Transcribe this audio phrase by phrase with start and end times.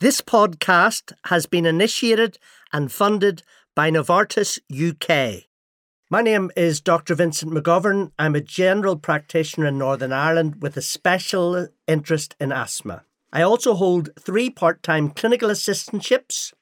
[0.00, 2.38] This podcast has been initiated
[2.72, 3.42] and funded
[3.76, 5.44] by Novartis UK.
[6.08, 7.14] My name is Dr.
[7.14, 8.10] Vincent McGovern.
[8.18, 13.04] I'm a general practitioner in Northern Ireland with a special interest in asthma.
[13.30, 16.54] I also hold three part time clinical assistantships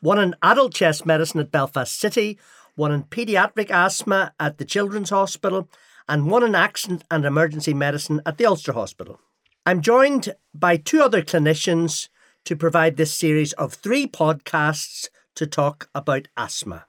[0.00, 2.40] one in adult chest medicine at Belfast City,
[2.74, 5.68] one in paediatric asthma at the Children's Hospital,
[6.08, 9.20] and one in accident and emergency medicine at the Ulster Hospital.
[9.64, 12.08] I'm joined by two other clinicians
[12.44, 16.86] to provide this series of three podcasts to talk about asthma.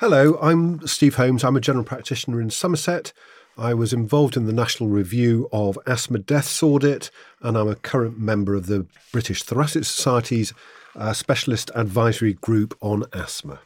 [0.00, 1.42] Hello, I'm Steve Holmes.
[1.42, 3.12] I'm a general practitioner in Somerset.
[3.56, 7.10] I was involved in the National Review of Asthma Deaths Audit,
[7.42, 10.52] and I'm a current member of the British Thoracic Society's
[10.94, 13.58] uh, Specialist Advisory Group on Asthma.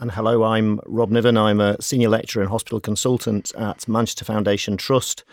[0.00, 1.38] And hello, I'm Rob Niven.
[1.38, 5.24] I'm a senior lecturer and hospital consultant at Manchester Foundation Trust.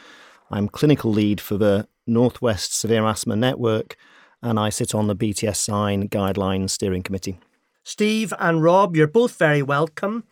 [0.51, 3.97] I'm clinical lead for the Northwest Severe Asthma Network,
[4.43, 7.39] and I sit on the BTS Sign Guidelines Steering Committee.
[7.83, 10.25] Steve and Rob, you're both very welcome.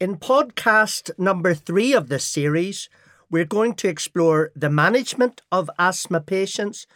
[0.00, 2.88] In podcast number three of this series,
[3.30, 6.86] we're going to explore the management of asthma patients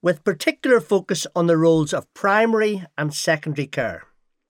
[0.00, 4.04] with particular focus on the roles of primary and secondary care.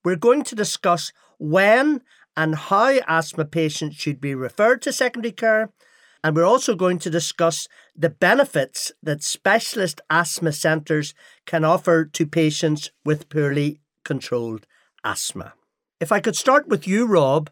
[0.04, 2.02] We're going to discuss when
[2.36, 5.72] and how asthma patients should be referred to secondary care
[6.22, 11.14] and we're also going to discuss the benefits that specialist asthma centres
[11.46, 14.66] can offer to patients with poorly controlled
[15.04, 15.54] asthma.
[16.00, 17.50] If I could start with you, Rob,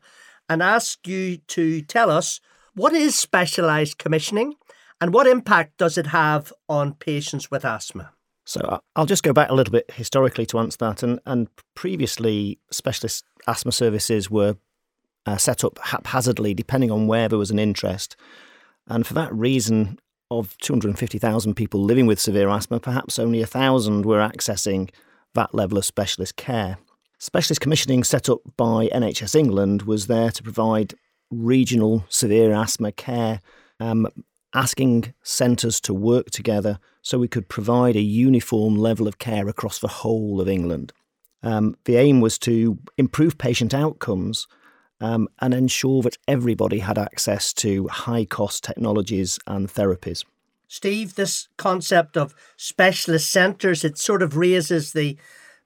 [0.48, 2.40] and ask you to tell us
[2.74, 4.54] what is specialised commissioning
[5.00, 8.12] and what impact does it have on patients with asthma?
[8.44, 11.02] So I'll just go back a little bit historically to answer that.
[11.02, 14.56] And, and previously, specialist asthma services were
[15.26, 18.16] uh, set up haphazardly depending on where there was an interest.
[18.88, 19.98] And for that reason,
[20.30, 24.90] of 250,000 people living with severe asthma, perhaps only 1,000 were accessing
[25.34, 26.78] that level of specialist care.
[27.18, 30.94] Specialist commissioning set up by NHS England was there to provide
[31.30, 33.40] regional severe asthma care,
[33.80, 34.06] um,
[34.54, 39.78] asking centres to work together so we could provide a uniform level of care across
[39.78, 40.92] the whole of England.
[41.42, 44.46] Um, the aim was to improve patient outcomes
[45.00, 50.24] um, and ensure that everybody had access to high cost technologies and therapies.
[50.68, 55.16] Steve, this concept of specialist centres, it sort of raises the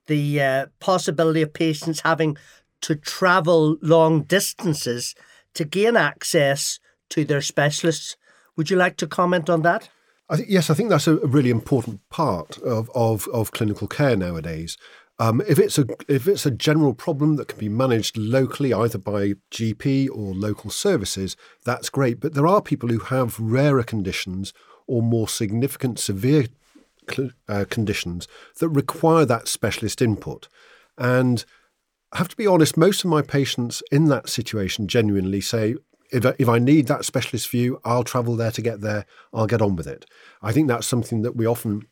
[0.07, 2.37] the uh, possibility of patients having
[2.81, 5.15] to travel long distances
[5.55, 6.81] to gain access
[7.11, 8.17] to their specialists.
[8.57, 9.89] Would you like to comment on that?
[10.29, 14.17] I think, yes, I think that's a really important part of, of, of clinical care
[14.17, 14.77] nowadays.
[15.21, 18.97] Um, if it's a if it's a general problem that can be managed locally, either
[18.97, 22.21] by GP or local services, that's great.
[22.21, 24.55] But there are people who have rarer conditions
[24.87, 26.47] or more significant severe
[27.09, 28.29] cl- uh, conditions
[28.61, 30.49] that require that specialist input.
[30.97, 31.45] And
[32.13, 35.77] I have to be honest, most of my patients in that situation genuinely say,
[36.11, 39.05] if I, if I need that specialist view, I'll travel there to get there.
[39.35, 40.07] I'll get on with it.
[40.41, 41.87] I think that's something that we often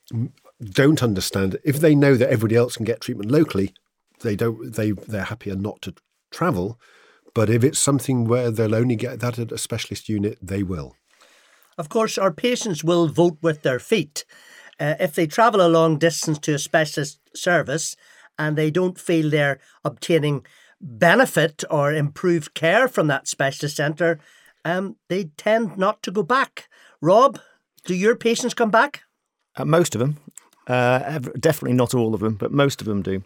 [0.63, 3.73] don't understand if they know that everybody else can get treatment locally
[4.21, 5.95] they don't they they're happier not to
[6.31, 6.79] travel.
[7.35, 10.97] But if it's something where they'll only get that at a specialist unit they will.
[11.77, 14.25] Of course our patients will vote with their feet.
[14.81, 17.97] Uh, if they travel a long distance to a specialist service
[18.39, 20.47] and they don't feel they're obtaining
[20.81, 24.21] benefit or improved care from that specialist centre
[24.65, 26.69] um, they tend not to go back.
[27.01, 27.41] Rob
[27.85, 29.03] do your patients come back?
[29.57, 30.19] Uh, most of them
[30.69, 33.23] uh, definitely not all of them, but most of them do.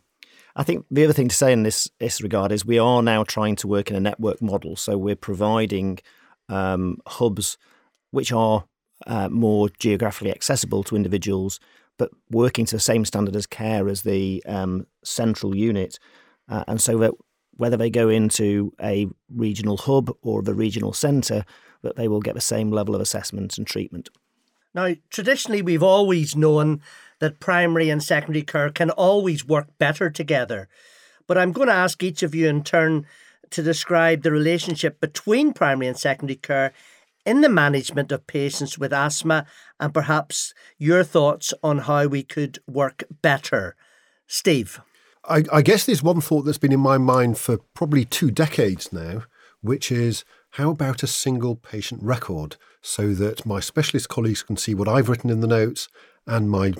[0.54, 3.24] I think the other thing to say in this, this regard is we are now
[3.24, 4.76] trying to work in a network model.
[4.76, 5.98] So we're providing
[6.48, 7.56] um, hubs
[8.10, 8.64] which are
[9.06, 11.58] uh, more geographically accessible to individuals,
[11.98, 15.98] but working to the same standard as care as the um, central unit.
[16.48, 17.12] Uh, and so that
[17.56, 21.44] whether they go into a regional hub or the regional centre,
[21.82, 24.08] that they will get the same level of assessment and treatment.
[24.74, 26.80] Now, traditionally, we've always known
[27.18, 30.68] that primary and secondary care can always work better together.
[31.26, 33.06] But I'm going to ask each of you in turn
[33.50, 36.72] to describe the relationship between primary and secondary care
[37.24, 39.46] in the management of patients with asthma
[39.78, 43.76] and perhaps your thoughts on how we could work better.
[44.26, 44.80] Steve.
[45.24, 48.92] I, I, guess there's one thought that's been in my mind for probably two decades
[48.92, 49.22] now,
[49.60, 54.74] which is how about a single patient record so that my specialist colleagues can see
[54.74, 55.88] what I've written in the notes
[56.26, 56.74] and my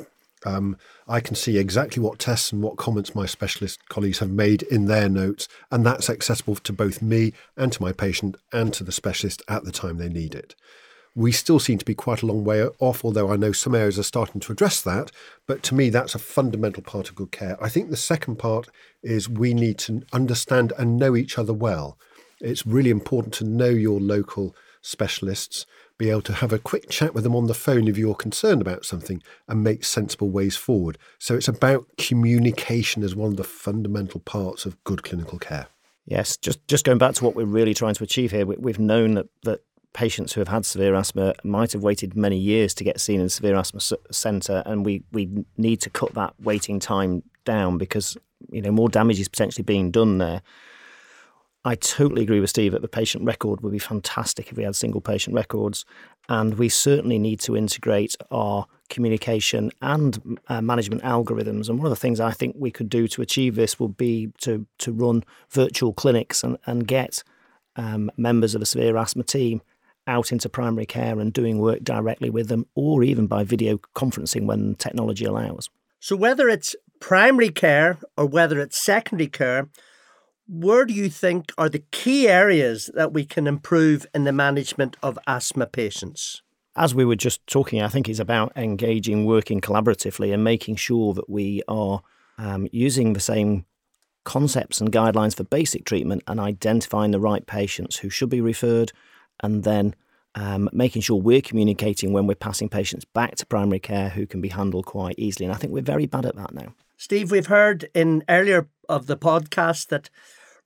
[0.45, 0.77] um,
[1.07, 4.87] I can see exactly what tests and what comments my specialist colleagues have made in
[4.87, 8.91] their notes, and that's accessible to both me and to my patient and to the
[8.91, 10.57] specialist at the time they need it.
[11.15, 13.99] we still seem to be quite a long way off, although I know some areas
[13.99, 15.11] are starting to address that.
[15.47, 17.63] But to me, that's a fundamental part of good care.
[17.63, 18.69] I think the second part
[19.03, 21.99] is we need to understand and know each other well.
[22.41, 25.64] It's really important to know your local specialists,
[25.96, 28.61] be able to have a quick chat with them on the phone if you're concerned
[28.61, 30.99] about something and make sensible ways forward.
[31.19, 35.69] So it's about communication as one of the fundamental parts of good clinical care.
[36.05, 38.81] Yes, just just going back to what we're really trying to achieve here, we, have
[38.81, 39.61] known that that
[39.93, 43.26] patients who have had severe asthma might have waited many years to get seen in
[43.26, 43.81] a severe asthma
[44.11, 48.17] centre, and we we need to cut that waiting time down because
[48.50, 50.43] you know more damage is potentially being done there.
[51.64, 54.75] I totally agree with Steve that the patient record would be fantastic if we had
[54.75, 55.85] single patient records,
[56.29, 61.69] and we certainly need to integrate our communication and uh, management algorithms.
[61.69, 64.32] And one of the things I think we could do to achieve this would be
[64.41, 67.23] to to run virtual clinics and and get
[67.76, 69.62] um, members of a severe asthma team
[70.06, 74.47] out into primary care and doing work directly with them, or even by video conferencing
[74.47, 75.70] when technology allows.
[76.00, 79.69] So, whether it's primary care or whether it's secondary care,
[80.53, 84.99] where do you think are the key areas that we can improve in the management
[85.03, 86.43] of asthma patients?
[86.77, 91.15] As we were just talking, I think it's about engaging, working collaboratively, and making sure
[91.15, 92.03] that we are
[92.37, 93.65] um, using the same
[94.25, 98.93] concepts and guidelines for basic treatment and identifying the right patients who should be referred,
[99.43, 99.95] and then
[100.35, 104.43] um, making sure we're communicating when we're passing patients back to primary care who can
[104.43, 105.47] be handled quite easily.
[105.47, 106.75] And I think we're very bad at that now.
[106.99, 110.11] Steve, we've heard in earlier of the podcast that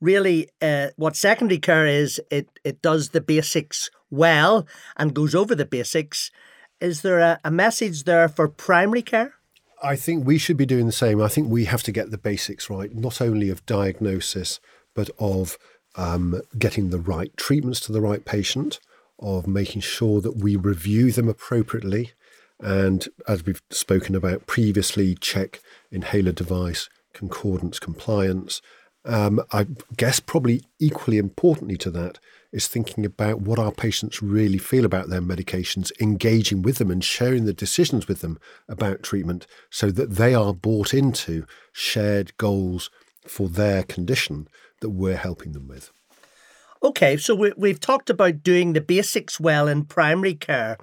[0.01, 4.67] really uh, what secondary care is, it, it does the basics well
[4.97, 6.31] and goes over the basics.
[6.81, 9.35] Is there a, a message there for primary care?
[9.83, 11.21] I think we should be doing the same.
[11.21, 14.59] I think we have to get the basics right, not only of diagnosis,
[14.95, 15.59] but of
[15.97, 18.81] um, getting the right treatments to the right patient,
[19.19, 22.13] of making sure that we review them appropriately,
[22.61, 25.61] and as we've spoken about previously, check
[25.91, 28.61] inhaler device concordance compliance.
[29.07, 29.67] Um, I
[29.97, 32.19] guess probably equally importantly to that
[32.53, 37.05] is thinking about what our patients really feel about their medications, engaging with them and
[37.05, 38.39] sharing the decisions with them
[38.69, 42.91] about treatment so that they are bought into shared goals
[43.27, 44.49] for their condition
[44.81, 45.93] that we're helping them with.
[46.83, 50.79] Okay, so we, we've talked about doing the basics well in primary care.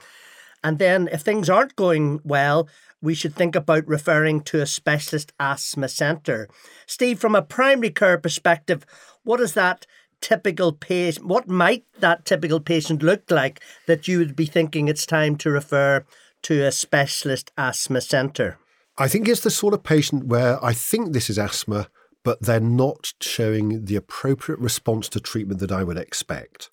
[0.63, 2.67] And then if things aren't going well,
[3.03, 6.47] we should think about referring to a specialist asthma centre.
[6.87, 8.85] Steve, from a primary care perspective,
[9.23, 9.85] what is that
[10.21, 15.05] typical patient, what might that typical patient look like that you would be thinking it's
[15.05, 16.05] time to refer
[16.43, 18.57] to a specialist asthma centre?
[18.97, 21.89] I think it's the sort of patient where I think this is asthma,
[22.23, 26.69] but they're not showing the appropriate response to treatment that I would expect.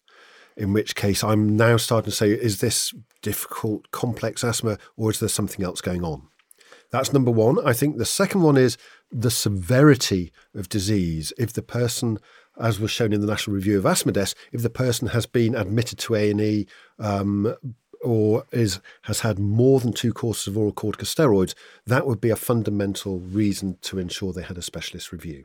[0.56, 5.20] In which case, I'm now starting to say, is this difficult, complex asthma, or is
[5.20, 6.28] there something else going on?
[6.90, 7.64] That's number one.
[7.64, 8.76] I think the second one is
[9.12, 11.32] the severity of disease.
[11.38, 12.18] If the person,
[12.60, 15.54] as was shown in the National Review of Asthma Deaths, if the person has been
[15.54, 16.66] admitted to A and E
[16.98, 17.54] um,
[18.02, 21.54] or is has had more than two courses of oral corticosteroids,
[21.86, 25.44] that would be a fundamental reason to ensure they had a specialist review.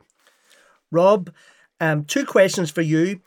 [0.90, 1.32] Rob,
[1.80, 3.20] um, two questions for you.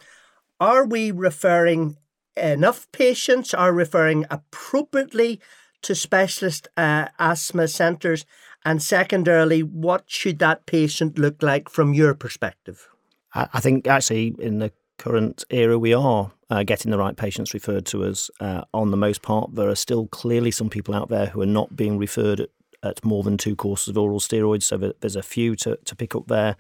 [0.60, 1.98] Are we referring
[2.36, 3.54] enough patients?
[3.54, 5.40] Are referring appropriately
[5.82, 8.26] to specialist uh, asthma centres?
[8.66, 12.88] And secondarily, what should that patient look like from your perspective?
[13.34, 17.86] I think actually in the current era we are uh, getting the right patients referred
[17.86, 19.56] to us uh, on the most part.
[19.56, 22.50] There are still clearly some people out there who are not being referred at,
[22.84, 26.16] at more than two courses of oral steroids, so there's a few to, to pick
[26.16, 26.56] up there.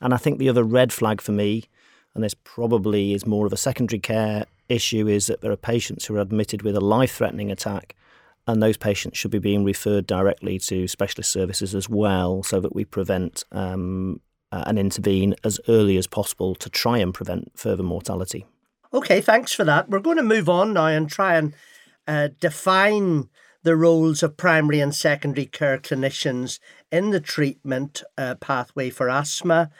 [0.00, 1.64] And I think the other red flag for me,
[2.14, 6.06] and this probably is more of a secondary care issue, is that there are patients
[6.06, 7.94] who are admitted with a life threatening attack
[8.46, 12.74] and those patients should be being referred directly to specialist services as well so that
[12.74, 14.20] we prevent um,
[14.52, 18.44] uh, and intervene as early as possible to try and prevent further mortality.
[18.92, 19.88] Okay, thanks for that.
[19.88, 21.54] We're going to move on now and try and
[22.06, 23.28] uh, define
[23.62, 26.58] the roles of primary and secondary care clinicians
[26.92, 29.70] in the treatment uh, pathway for asthma.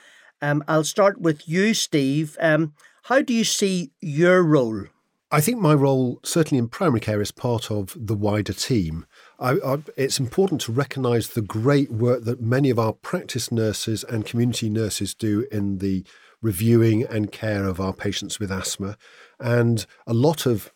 [0.45, 2.37] Um, I'll start with you, Steve.
[2.39, 2.75] Um,
[3.05, 4.85] how do you see your role?
[5.31, 9.07] I think my role, certainly in primary care, is part of the wider team.
[9.41, 14.05] I, I, it's important to recognise the great work that many of our practice nurses
[14.05, 16.05] and community nurses do in the
[16.43, 18.99] reviewing and care of our patients with asthma.
[19.41, 20.74] And a lot of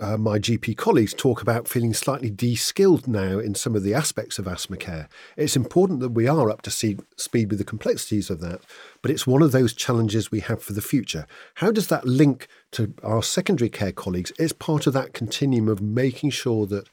[0.00, 4.38] uh, my GP colleagues talk about feeling slightly de-skilled now in some of the aspects
[4.38, 5.08] of asthma care.
[5.36, 8.60] It's important that we are up to see, speed with the complexities of that,
[9.02, 11.26] but it's one of those challenges we have for the future.
[11.54, 14.32] How does that link to our secondary care colleagues?
[14.38, 16.88] It's part of that continuum of making sure that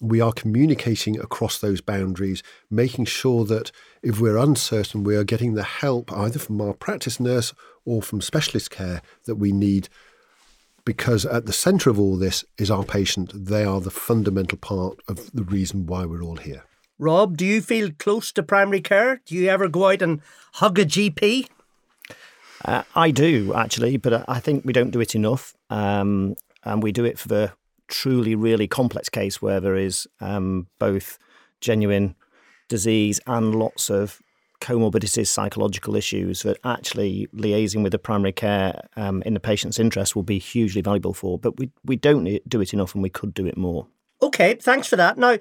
[0.00, 5.54] we are communicating across those boundaries, making sure that if we're uncertain, we are getting
[5.54, 7.52] the help either from our practice nurse
[7.84, 9.88] or from specialist care that we need
[10.88, 13.30] because at the centre of all this is our patient.
[13.34, 16.64] They are the fundamental part of the reason why we're all here.
[16.98, 19.20] Rob, do you feel close to primary care?
[19.26, 20.22] Do you ever go out and
[20.54, 21.46] hug a GP?
[22.64, 26.90] Uh, I do actually, but I think we don't do it enough, um, and we
[26.90, 27.52] do it for the
[27.88, 31.18] truly, really complex case where there is um, both
[31.60, 32.14] genuine
[32.68, 34.22] disease and lots of
[34.60, 40.16] comorbidities, psychological issues that actually liaising with the primary care um, in the patient's interest
[40.16, 41.38] will be hugely valuable for.
[41.38, 43.86] But we, we don't do it enough and we could do it more.
[44.20, 45.16] Okay, thanks for that.
[45.16, 45.38] Now,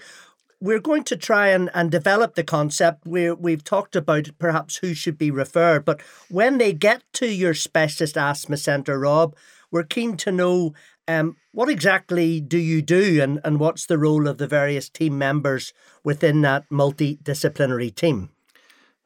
[0.60, 3.06] we're going to try and, and develop the concept.
[3.06, 7.54] we we've talked about perhaps who should be referred, but when they get to your
[7.54, 9.36] specialist asthma centre, Rob,
[9.72, 10.74] we're keen to know
[11.08, 15.18] um, what exactly do you do and, and what's the role of the various team
[15.18, 18.30] members within that multidisciplinary team?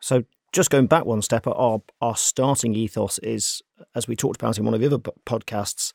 [0.02, 3.62] So just going back one step, our our starting ethos is,
[3.96, 5.94] as we talked about in one of the other podcasts,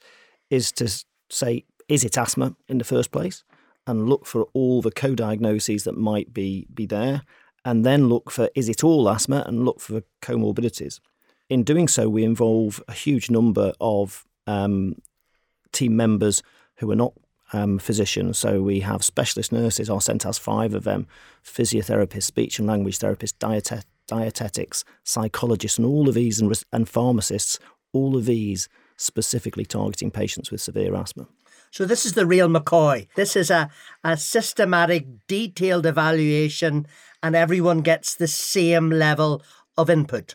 [0.49, 3.45] is to say, is it asthma in the first place,
[3.87, 7.23] and look for all the co-diagnoses that might be be there,
[7.65, 11.01] and then look for is it all asthma, and look for comorbidities.
[11.49, 14.97] In doing so, we involve a huge number of um,
[15.73, 16.43] team members
[16.77, 17.13] who are not
[17.53, 18.39] um, physicians.
[18.39, 19.91] So we have specialist nurses.
[19.91, 21.07] Our has five of them:
[21.45, 27.59] physiotherapists, speech and language therapists, dietet- dietetics, psychologists, and all of these, and, and pharmacists,
[27.93, 31.27] all of these specifically targeting patients with severe asthma.
[31.71, 33.09] So this is the real McCoy.
[33.17, 33.69] This is a,
[34.03, 36.87] a systematic, detailed evaluation,
[37.23, 39.43] and everyone gets the same level
[39.77, 40.35] of input.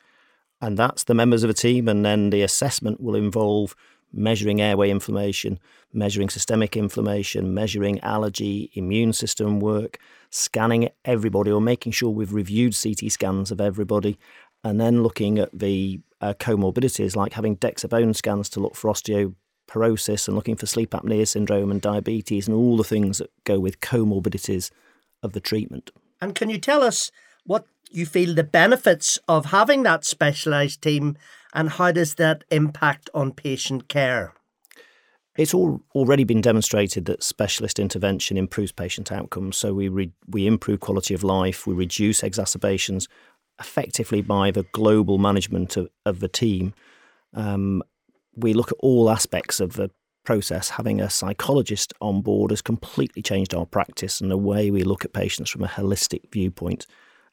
[0.61, 3.75] And that's the members of a team, and then the assessment will involve
[4.13, 5.59] measuring airway inflammation,
[5.93, 9.99] measuring systemic inflammation, measuring allergy, immune system work,
[10.29, 14.17] scanning everybody or making sure we've reviewed CT scans of everybody,
[14.63, 18.91] and then looking at the uh, comorbidities like having DEXA bone scans to look for
[18.91, 23.59] osteoporosis and looking for sleep apnea syndrome and diabetes and all the things that go
[23.59, 24.71] with comorbidities
[25.23, 25.91] of the treatment.
[26.19, 27.11] And can you tell us
[27.45, 31.17] what you feel the benefits of having that specialised team
[31.53, 34.33] and how does that impact on patient care?
[35.37, 39.57] It's all already been demonstrated that specialist intervention improves patient outcomes.
[39.57, 43.07] So we re, we improve quality of life, we reduce exacerbations,
[43.59, 46.73] effectively by the global management of, of the team.
[47.33, 47.81] Um,
[48.35, 49.89] we look at all aspects of the
[50.25, 50.69] process.
[50.69, 55.05] Having a psychologist on board has completely changed our practice and the way we look
[55.05, 56.85] at patients from a holistic viewpoint.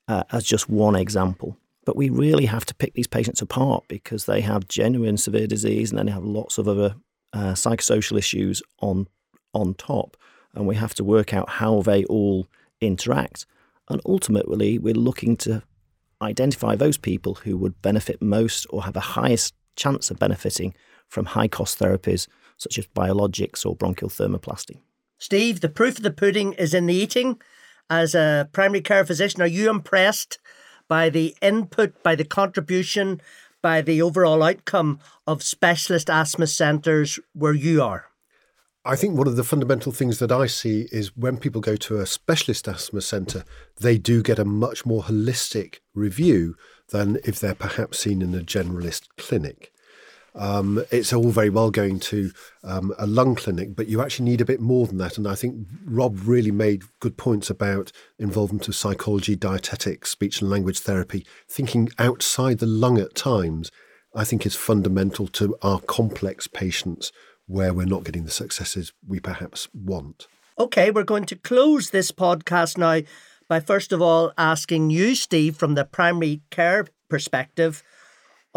[0.07, 1.59] Uh, as just one example.
[1.89, 5.89] But we really have to pick these patients apart because they have genuine severe disease
[5.89, 6.97] and then they have lots of other
[7.33, 9.09] uh, psychosocial issues on
[9.55, 10.15] on top,
[10.53, 12.47] and we have to work out how they all
[12.83, 13.47] interact.
[13.89, 15.63] And ultimately, we're looking to
[16.21, 20.75] identify those people who would benefit most or have a highest chance of benefiting
[21.09, 22.29] from high cost therapies
[22.59, 24.81] such as biologics or bronchial thermoplasty.
[25.17, 27.41] Steve, the proof of the pudding is in the eating.
[27.89, 30.39] As a primary care physician, are you impressed
[30.89, 33.21] by the input, by the contribution,
[33.63, 38.07] by the overall outcome of specialist asthma centres where you are?
[38.85, 41.99] I think one of the fundamental things that I see is when people go to
[41.99, 43.45] a specialist asthma centre,
[43.81, 46.57] they do get a much more holistic review
[46.89, 49.73] than if they're perhaps seen in a generalist clinic.
[50.35, 52.31] Um, it's all very well going to
[52.63, 55.19] um, a lung clinic, but you actually need a bit more than that.
[55.19, 60.51] And I think Rob really made good points about involvement of psychology, dietetics, speech and
[60.51, 63.71] language therapy, thinking outside the lung at times.
[64.15, 67.13] I think is fundamental to our complex patients
[67.47, 70.27] where we're not getting the successes we perhaps want.
[70.59, 73.01] Okay, we're going to close this podcast now
[73.49, 77.83] by first of all asking you, Steve, from the primary care perspective,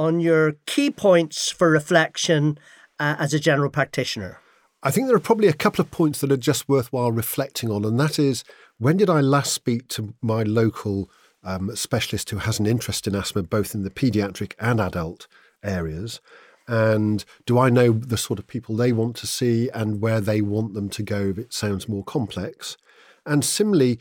[0.01, 2.57] on your key points for reflection
[2.99, 4.39] uh, as a general practitioner?
[4.81, 7.85] I think there are probably a couple of points that are just worthwhile reflecting on,
[7.85, 8.43] and that is
[8.79, 11.07] when did I last speak to my local
[11.43, 15.27] um, specialist who has an interest in asthma, both in the paediatric and adult
[15.63, 16.19] areas?
[16.67, 20.41] And do I know the sort of people they want to see and where they
[20.41, 22.75] want them to go if it sounds more complex?
[23.23, 23.99] And similarly,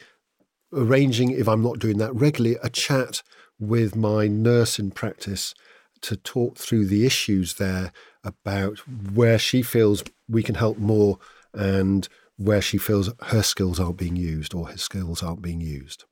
[0.72, 3.22] arranging, if I'm not doing that regularly, a chat
[3.58, 5.54] with my nurse in practice
[6.02, 7.92] to talk through the issues there
[8.24, 8.78] about
[9.12, 11.18] where she feels we can help more
[11.52, 16.04] and where she feels her skills aren't being used or his skills aren't being used.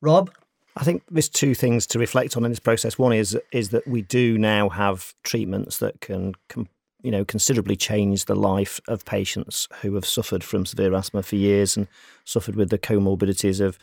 [0.00, 0.30] Rob?
[0.76, 2.98] I think there's two things to reflect on in this process.
[2.98, 6.68] One is is that we do now have treatments that can, can
[7.02, 11.36] you know considerably change the life of patients who have suffered from severe asthma for
[11.36, 11.88] years and
[12.24, 13.78] suffered with the comorbidities of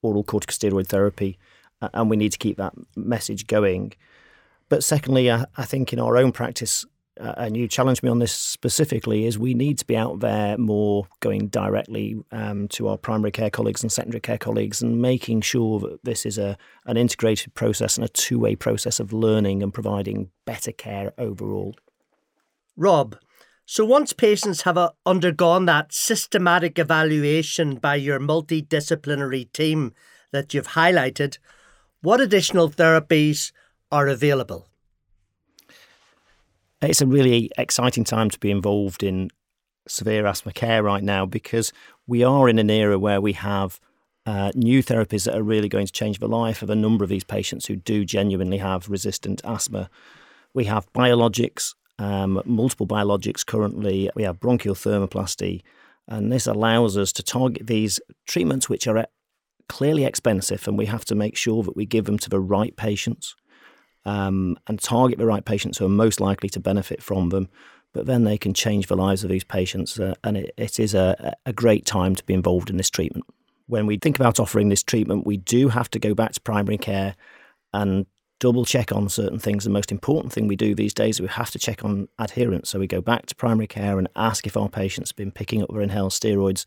[0.00, 1.38] oral corticosteroid therapy,
[1.92, 3.92] and we need to keep that message going.
[4.72, 6.86] But secondly, I, I think in our own practice,
[7.20, 10.56] uh, and you challenged me on this specifically, is we need to be out there
[10.56, 15.42] more going directly um, to our primary care colleagues and secondary care colleagues and making
[15.42, 19.62] sure that this is a an integrated process and a two way process of learning
[19.62, 21.76] and providing better care overall.
[22.74, 23.18] Rob,
[23.66, 29.92] so once patients have uh, undergone that systematic evaluation by your multidisciplinary team
[30.30, 31.36] that you've highlighted,
[32.00, 33.52] what additional therapies
[33.92, 34.66] are available?
[36.80, 39.30] It's a really exciting time to be involved in
[39.86, 41.72] severe asthma care right now because
[42.06, 43.78] we are in an era where we have
[44.26, 47.10] uh, new therapies that are really going to change the life of a number of
[47.10, 49.90] these patients who do genuinely have resistant asthma.
[50.54, 54.10] We have biologics, um, multiple biologics currently.
[54.14, 55.62] We have bronchial thermoplasty,
[56.08, 59.06] and this allows us to target these treatments which are
[59.68, 62.76] clearly expensive, and we have to make sure that we give them to the right
[62.76, 63.34] patients
[64.04, 67.48] um, and target the right patients who are most likely to benefit from them.
[67.92, 70.94] But then they can change the lives of these patients, uh, and it, it is
[70.94, 73.26] a, a great time to be involved in this treatment.
[73.66, 76.78] When we think about offering this treatment, we do have to go back to primary
[76.78, 77.14] care
[77.74, 78.06] and
[78.42, 79.62] double check on certain things.
[79.62, 82.70] The most important thing we do these days, is we have to check on adherence.
[82.70, 85.62] So we go back to primary care and ask if our patients have been picking
[85.62, 86.64] up their inhaled steroids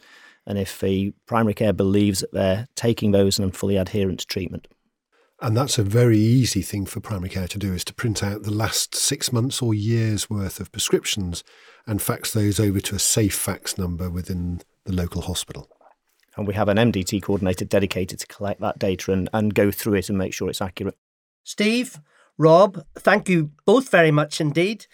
[0.48, 4.68] and if the primary care believes that they're taking those and fully adherent to treatment.
[5.42, 8.44] And that's a very easy thing for primary care to do is to print out
[8.44, 11.44] the last six months or years worth of prescriptions
[11.86, 15.70] and fax those over to a safe fax number within the local hospital.
[16.38, 19.96] And we have an MDT coordinator dedicated to collect that data and, and go through
[19.96, 20.98] it and make sure it's accurate.
[21.44, 22.00] Steve,
[22.38, 24.88] Rob, thank you both very much indeed.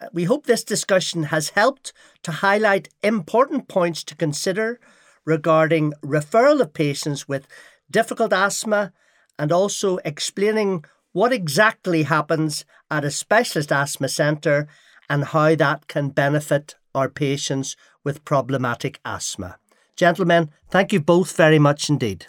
[0.00, 1.92] Uh, we hope this discussion has helped
[2.22, 4.80] to highlight important points to consider
[5.24, 7.46] regarding referral of patients with
[7.90, 8.92] difficult asthma
[9.38, 14.68] and also explaining what exactly happens at a specialist asthma centre
[15.08, 19.58] and how that can benefit our patients with problematic asthma.
[19.96, 22.26] Gentlemen, thank you both very much indeed.